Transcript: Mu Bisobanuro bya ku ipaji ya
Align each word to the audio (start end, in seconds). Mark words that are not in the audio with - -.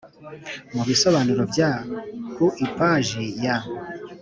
Mu 0.73 0.81
Bisobanuro 0.87 1.43
bya 1.51 1.71
ku 2.35 2.45
ipaji 2.65 3.23
ya 3.43 3.57